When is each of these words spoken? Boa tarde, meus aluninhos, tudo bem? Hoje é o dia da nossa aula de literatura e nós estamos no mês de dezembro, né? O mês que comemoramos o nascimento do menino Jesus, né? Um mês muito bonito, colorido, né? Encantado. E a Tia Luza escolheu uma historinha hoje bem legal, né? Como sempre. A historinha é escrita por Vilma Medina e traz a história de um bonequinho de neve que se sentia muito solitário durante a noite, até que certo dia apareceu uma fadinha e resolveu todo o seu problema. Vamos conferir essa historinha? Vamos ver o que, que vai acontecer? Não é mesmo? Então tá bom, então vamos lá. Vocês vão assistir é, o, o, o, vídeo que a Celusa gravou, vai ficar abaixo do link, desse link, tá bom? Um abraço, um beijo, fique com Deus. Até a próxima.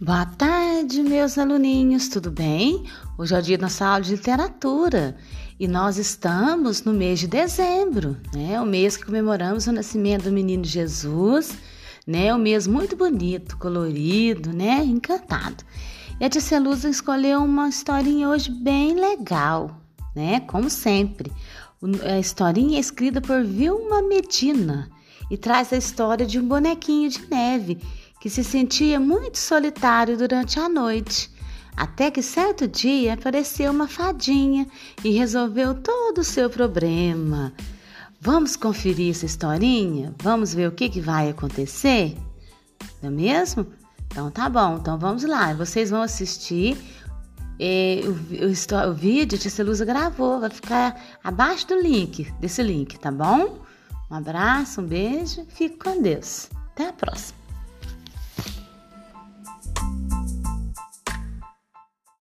Boa 0.00 0.24
tarde, 0.24 1.02
meus 1.02 1.36
aluninhos, 1.36 2.08
tudo 2.08 2.30
bem? 2.30 2.84
Hoje 3.18 3.34
é 3.34 3.38
o 3.40 3.42
dia 3.42 3.58
da 3.58 3.62
nossa 3.62 3.84
aula 3.84 4.00
de 4.00 4.12
literatura 4.12 5.16
e 5.58 5.66
nós 5.66 5.98
estamos 5.98 6.84
no 6.84 6.92
mês 6.92 7.18
de 7.18 7.26
dezembro, 7.26 8.16
né? 8.32 8.60
O 8.60 8.64
mês 8.64 8.96
que 8.96 9.04
comemoramos 9.04 9.66
o 9.66 9.72
nascimento 9.72 10.22
do 10.22 10.30
menino 10.30 10.64
Jesus, 10.64 11.58
né? 12.06 12.32
Um 12.32 12.38
mês 12.38 12.68
muito 12.68 12.94
bonito, 12.94 13.56
colorido, 13.56 14.52
né? 14.52 14.84
Encantado. 14.84 15.64
E 16.20 16.24
a 16.24 16.28
Tia 16.28 16.60
Luza 16.60 16.88
escolheu 16.88 17.42
uma 17.42 17.68
historinha 17.68 18.28
hoje 18.28 18.52
bem 18.52 18.94
legal, 18.94 19.82
né? 20.14 20.38
Como 20.46 20.70
sempre. 20.70 21.32
A 22.08 22.20
historinha 22.20 22.76
é 22.76 22.80
escrita 22.80 23.20
por 23.20 23.42
Vilma 23.42 24.00
Medina 24.02 24.88
e 25.30 25.36
traz 25.36 25.72
a 25.72 25.76
história 25.76 26.26
de 26.26 26.38
um 26.38 26.46
bonequinho 26.46 27.10
de 27.10 27.26
neve 27.28 27.78
que 28.20 28.28
se 28.28 28.42
sentia 28.42 28.98
muito 28.98 29.38
solitário 29.38 30.16
durante 30.16 30.58
a 30.58 30.68
noite, 30.68 31.30
até 31.76 32.10
que 32.10 32.22
certo 32.22 32.66
dia 32.66 33.14
apareceu 33.14 33.70
uma 33.70 33.86
fadinha 33.86 34.66
e 35.04 35.10
resolveu 35.10 35.74
todo 35.74 36.18
o 36.18 36.24
seu 36.24 36.50
problema. 36.50 37.52
Vamos 38.20 38.56
conferir 38.56 39.12
essa 39.12 39.26
historinha? 39.26 40.12
Vamos 40.20 40.52
ver 40.52 40.68
o 40.68 40.72
que, 40.72 40.88
que 40.88 41.00
vai 41.00 41.30
acontecer? 41.30 42.16
Não 43.00 43.10
é 43.10 43.12
mesmo? 43.12 43.66
Então 44.08 44.30
tá 44.30 44.48
bom, 44.48 44.78
então 44.78 44.98
vamos 44.98 45.22
lá. 45.22 45.54
Vocês 45.54 45.90
vão 45.90 46.02
assistir 46.02 46.76
é, 47.60 48.00
o, 48.04 48.10
o, 48.10 48.90
o, 48.90 48.94
vídeo 48.94 49.38
que 49.38 49.46
a 49.46 49.50
Celusa 49.50 49.84
gravou, 49.84 50.40
vai 50.40 50.50
ficar 50.50 51.00
abaixo 51.22 51.68
do 51.68 51.80
link, 51.80 52.28
desse 52.40 52.62
link, 52.62 52.98
tá 52.98 53.12
bom? 53.12 53.67
Um 54.10 54.16
abraço, 54.16 54.80
um 54.80 54.86
beijo, 54.86 55.44
fique 55.48 55.76
com 55.78 56.00
Deus. 56.00 56.48
Até 56.72 56.88
a 56.88 56.92
próxima. 56.92 57.37